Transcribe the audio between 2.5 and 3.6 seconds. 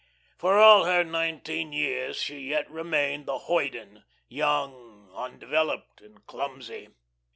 remained the